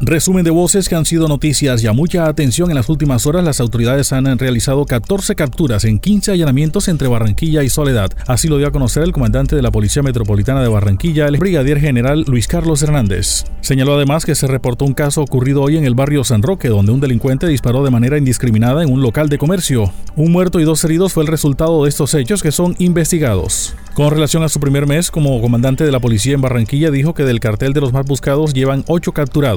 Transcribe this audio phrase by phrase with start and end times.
[0.00, 3.44] Resumen de voces que han sido noticias y a mucha atención en las últimas horas.
[3.44, 8.10] Las autoridades han realizado 14 capturas en 15 allanamientos entre Barranquilla y Soledad.
[8.26, 11.78] Así lo dio a conocer el comandante de la Policía Metropolitana de Barranquilla, el brigadier
[11.78, 13.44] general Luis Carlos Hernández.
[13.60, 16.90] Señaló además que se reportó un caso ocurrido hoy en el barrio San Roque, donde
[16.90, 19.92] un delincuente disparó de manera indiscriminada en un local de comercio.
[20.16, 23.76] Un muerto y dos heridos fue el resultado de estos hechos que son investigados.
[23.94, 27.24] Con relación a su primer mes como comandante de la policía en Barranquilla, dijo que
[27.24, 29.51] del cartel de los más buscados llevan ocho capturados.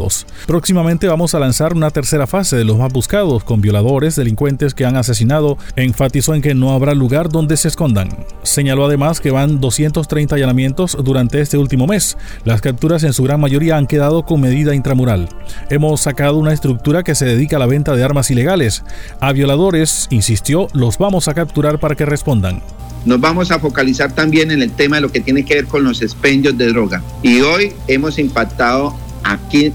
[0.47, 4.85] Próximamente vamos a lanzar una tercera fase de los más buscados, con violadores, delincuentes que
[4.85, 5.57] han asesinado.
[5.75, 8.09] Enfatizó en que no habrá lugar donde se escondan.
[8.43, 12.17] Señaló además que van 230 allanamientos durante este último mes.
[12.43, 15.29] Las capturas en su gran mayoría han quedado con medida intramural.
[15.69, 18.83] Hemos sacado una estructura que se dedica a la venta de armas ilegales.
[19.19, 22.61] A violadores, insistió, los vamos a capturar para que respondan.
[23.05, 25.83] Nos vamos a focalizar también en el tema de lo que tiene que ver con
[25.83, 27.03] los expendios de droga.
[27.21, 28.95] Y hoy hemos impactado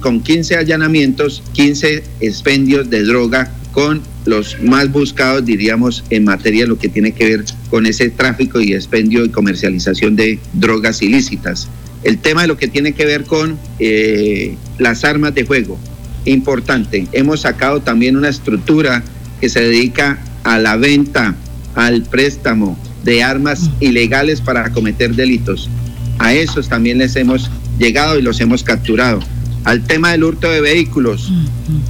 [0.01, 6.69] con 15 allanamientos, 15 expendios de droga con los más buscados, diríamos, en materia de
[6.69, 11.69] lo que tiene que ver con ese tráfico y expendio y comercialización de drogas ilícitas.
[12.03, 15.79] El tema de lo que tiene que ver con eh, las armas de fuego,
[16.25, 17.07] importante.
[17.12, 19.03] Hemos sacado también una estructura
[19.41, 21.35] que se dedica a la venta,
[21.75, 25.70] al préstamo, de armas ilegales para cometer delitos.
[26.19, 29.20] A esos también les hemos llegado y los hemos capturado.
[29.64, 31.30] Al tema del hurto de vehículos,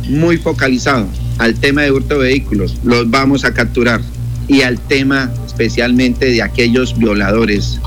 [0.09, 1.07] muy focalizado.
[1.39, 4.01] Al tema de hurto de vehículos, los vamos a capturar.
[4.49, 7.81] Y al tema especialmente de aquellos violadores,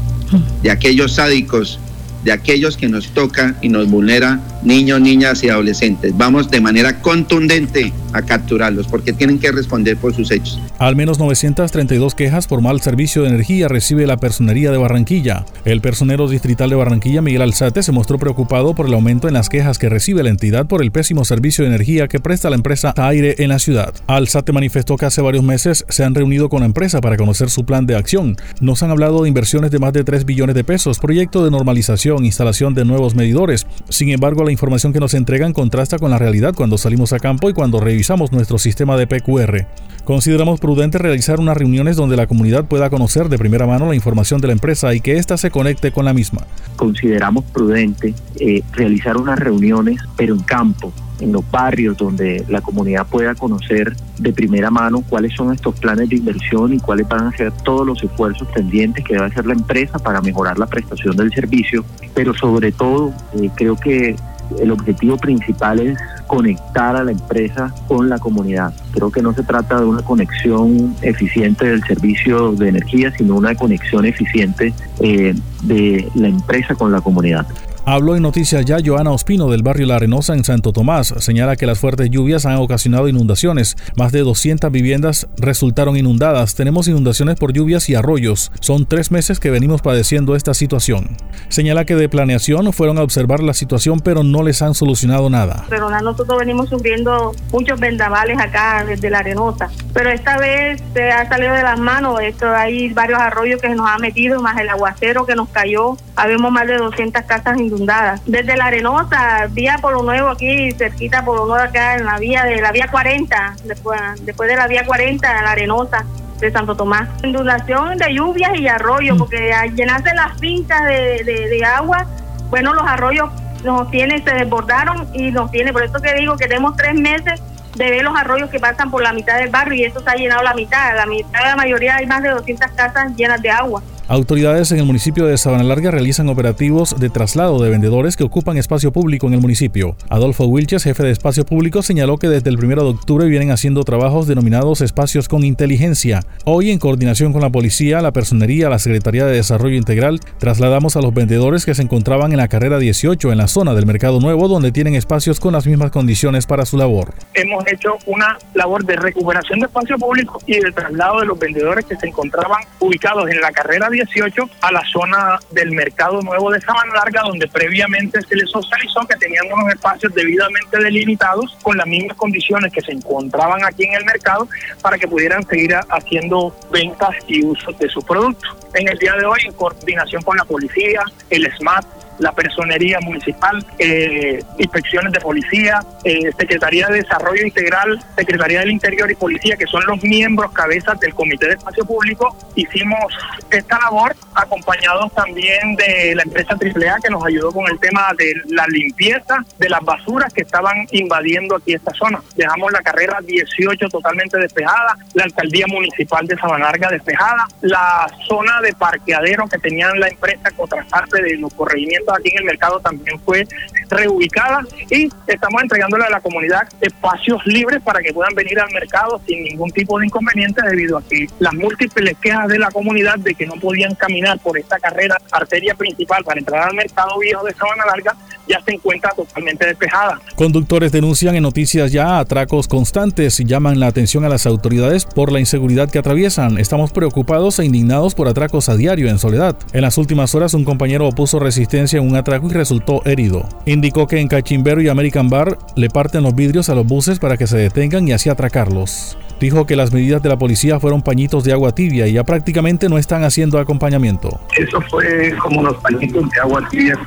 [0.62, 1.80] de aquellos sádicos,
[2.24, 6.16] de aquellos que nos toca y nos vulnera niños, niñas y adolescentes.
[6.16, 10.60] Vamos de manera contundente a capturarlos porque tienen que responder por sus hechos.
[10.80, 15.46] Al menos 932 quejas por mal servicio de energía recibe la personería de Barranquilla.
[15.66, 19.50] El personero distrital de Barranquilla, Miguel Alzate, se mostró preocupado por el aumento en las
[19.50, 22.94] quejas que recibe la entidad por el pésimo servicio de energía que presta la empresa
[22.98, 23.94] Aire en la ciudad.
[24.08, 27.66] Alzate manifestó que hace varios meses se han reunido con la empresa para conocer su
[27.66, 28.38] plan de acción.
[28.62, 32.26] Nos han hablado de inversiones de más de 3 billones de pesos, proyecto de normalización,
[32.26, 33.68] instalación de nuevos medidores.
[33.90, 37.50] Sin embargo, la información que nos entregan contrasta con la realidad cuando salimos a campo
[37.50, 39.68] y cuando revisamos nuestro sistema de PQR.
[40.06, 44.42] Consideramos prudente realizar unas reuniones donde la comunidad pueda conocer de primera mano la información
[44.42, 46.42] de la empresa y que ésta se conecte con la misma.
[46.76, 53.08] Consideramos prudente eh, realizar unas reuniones, pero en campo, en los barrios donde la comunidad
[53.08, 57.38] pueda conocer de primera mano cuáles son estos planes de inversión y cuáles van a
[57.38, 61.32] ser todos los esfuerzos pendientes que debe hacer la empresa para mejorar la prestación del
[61.34, 61.86] servicio.
[62.14, 64.16] Pero sobre todo, eh, creo que
[64.60, 68.74] el objetivo principal es conectar a la empresa con la comunidad.
[68.92, 73.56] Creo que no se trata de una conexión eficiente del servicio de energía, sino una
[73.56, 77.46] conexión eficiente eh, de la empresa con la comunidad.
[77.86, 81.14] Habló en Noticias Ya Joana Ospino del barrio La Arenosa en Santo Tomás.
[81.18, 83.76] Señala que las fuertes lluvias han ocasionado inundaciones.
[83.98, 86.56] Más de 200 viviendas resultaron inundadas.
[86.56, 88.54] Tenemos inundaciones por lluvias y arroyos.
[88.62, 91.18] Son tres meses que venimos padeciendo esta situación.
[91.50, 95.66] Señala que de planeación fueron a observar la situación pero no les han solucionado nada.
[95.68, 99.70] Pero nosotros venimos sufriendo muchos vendavales acá desde La Arenosa.
[99.94, 102.22] Pero esta vez se ha salido de las manos.
[102.22, 105.98] Esto, hay varios arroyos que nos ha metido, más el aguacero que nos cayó.
[106.16, 111.24] Habemos más de 200 casas inundadas desde la Arenosa, vía por lo Nuevo aquí, cerquita
[111.24, 114.68] por lo Nuevo acá en la vía de la vía 40, después, después de la
[114.68, 116.06] vía 40, la Arenosa
[116.40, 117.08] de Santo Tomás.
[117.24, 122.06] Inundación de lluvias y arroyos, porque al llenarse las fincas de, de, agua,
[122.50, 123.30] bueno, los arroyos
[123.64, 127.42] nos tienen, se desbordaron y nos tiene, por eso que digo que tenemos tres meses
[127.76, 130.16] de ver los arroyos que pasan por la mitad del barrio y eso se ha
[130.16, 133.50] llenado la mitad, la mitad de la mayoría hay más de 200 casas llenas de
[133.50, 133.82] agua.
[134.10, 138.58] Autoridades en el municipio de Sabana Larga realizan operativos de traslado de vendedores que ocupan
[138.58, 139.96] espacio público en el municipio.
[140.10, 143.86] Adolfo Wilches, jefe de espacio público, señaló que desde el 1 de octubre vienen haciendo
[143.86, 146.20] trabajos denominados espacios con inteligencia.
[146.44, 151.02] Hoy, en coordinación con la policía, la personería, la Secretaría de Desarrollo Integral, trasladamos a
[151.02, 154.50] los vendedores que se encontraban en la carrera 18 en la zona del Mercado Nuevo,
[154.50, 157.14] donde tienen espacios con las mismas condiciones para su labor.
[157.36, 161.86] Hemos hecho una labor de recuperación de espacio público y de traslado de los vendedores
[161.86, 166.60] que se encontraban ubicados en la carrera 18 a la zona del Mercado Nuevo de
[166.62, 171.88] Sabana Larga, donde previamente se les socializó que tenían unos espacios debidamente delimitados con las
[171.88, 174.48] mismas condiciones que se encontraban aquí en el mercado
[174.82, 178.56] para que pudieran seguir haciendo ventas y uso de sus productos.
[178.74, 181.86] En el día de hoy, en coordinación con la policía, el SMAT,
[182.20, 189.10] la personería municipal, eh, inspecciones de policía, eh, Secretaría de Desarrollo Integral, Secretaría del Interior
[189.12, 193.14] y Policía, que son los miembros cabezas del Comité de Espacio Público, hicimos
[193.52, 198.34] esta labor acompañados también de la empresa AAA que nos ayudó con el tema de
[198.48, 202.22] la limpieza de las basuras que estaban invadiendo aquí esta zona.
[202.36, 208.74] Dejamos la carrera 18 totalmente despejada, la alcaldía municipal de Sabanarga despejada, la zona de
[208.74, 213.46] parqueadero que tenían la empresa contraparte de los corregimientos aquí en el mercado también fue
[213.90, 219.22] reubicada y estamos entregándole a la comunidad espacios libres para que puedan venir al mercado
[219.28, 223.36] sin ningún tipo de inconveniente debido a que las múltiples quejas de la comunidad de
[223.36, 227.54] que no podían caminar por esta carrera arteria principal para entrar al mercado viejo de
[227.54, 228.16] Sabana Larga
[228.48, 230.20] ya se encuentra totalmente despejada.
[230.36, 235.32] Conductores denuncian en noticias ya atracos constantes y llaman la atención a las autoridades por
[235.32, 236.58] la inseguridad que atraviesan.
[236.58, 239.58] Estamos preocupados e indignados por atracos a diario en Soledad.
[239.74, 243.48] En las últimas horas un compañero opuso resistencia en un atraco y resultó herido.
[243.74, 247.38] Indicó que en Cachimbero y American Bar le parten los vidrios a los buses para
[247.38, 249.18] que se detengan y así atracarlos.
[249.40, 252.88] Dijo que las medidas de la policía fueron pañitos de agua tibia y ya prácticamente
[252.88, 254.40] no están haciendo acompañamiento.
[254.56, 257.00] Eso fue como los pañitos de agua tibia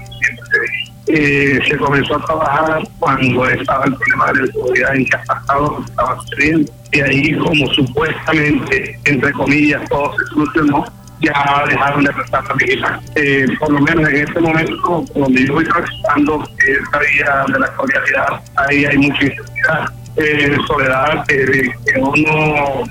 [1.06, 6.72] eh, se comenzó a trabajar cuando estaba el problema de seguridad en que estaba sucediendo.
[6.90, 10.84] Y ahí, como supuestamente, entre comillas, todo se solucionó,
[11.20, 15.64] ya dejaron de prestar la eh, por lo menos en este momento, donde yo voy
[15.64, 19.90] transitando esta vía de la actualidad, ahí hay mucha inseguridad.
[20.18, 21.44] Eh, soledad que,
[21.84, 22.84] que uno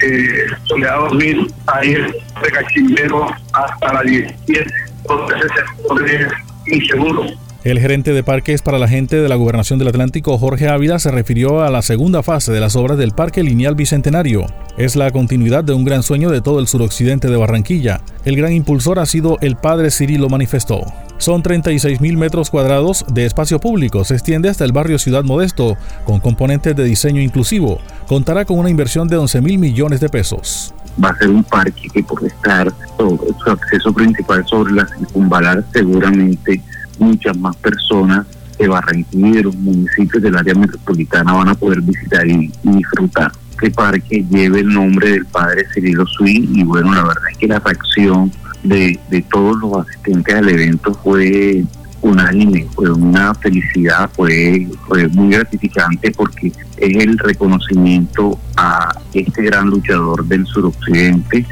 [0.00, 4.68] de Soledad 2000 ahí de Cachimbero hasta la 17
[5.02, 6.28] entonces se pone
[6.66, 7.26] inseguro
[7.64, 11.10] el gerente de parques para la gente de la Gobernación del Atlántico, Jorge Ávila, se
[11.10, 14.46] refirió a la segunda fase de las obras del Parque Lineal Bicentenario.
[14.76, 18.00] Es la continuidad de un gran sueño de todo el suroccidente de Barranquilla.
[18.24, 20.82] El gran impulsor ha sido el padre Cirilo manifestó.
[21.18, 24.04] Son 36 mil metros cuadrados de espacio público.
[24.04, 27.80] Se extiende hasta el barrio Ciudad Modesto, con componentes de diseño inclusivo.
[28.06, 30.72] Contará con una inversión de 11 mil millones de pesos.
[31.02, 36.62] Va a ser un parque que por estar su acceso principal sobre la circunvalar seguramente
[36.98, 38.26] muchas más personas
[38.58, 43.32] de Barranquilla y de los municipios del área metropolitana van a poder visitar y, disfrutar.
[43.52, 47.48] Este parque lleve el nombre del padre Cirilo Sui y bueno, la verdad es que
[47.48, 48.30] la reacción
[48.62, 51.64] de, de todos los asistentes al evento fue
[52.00, 59.68] unánime, fue una felicidad, fue, fue muy gratificante porque es el reconocimiento a este gran
[59.70, 61.44] luchador del suroccidente,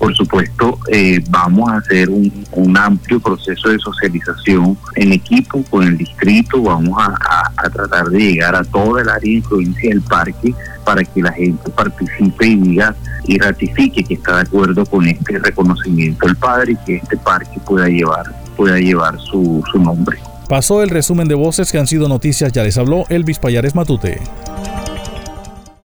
[0.00, 2.32] por supuesto, eh, vamos a hacer un,
[2.74, 6.62] amplio proceso de socialización en equipo con el distrito.
[6.62, 10.54] Vamos a, tratar de llegar a toda el área de influencia del parque
[10.86, 15.38] para que la gente participe y diga y ratifique que está de acuerdo con este
[15.38, 18.24] reconocimiento del padre y que este parque pueda llevar,
[18.56, 20.18] pueda llevar su, su nombre.
[20.48, 22.52] Pasó el resumen de voces que han sido noticias.
[22.52, 24.18] Ya les habló Elvis Payares Matute.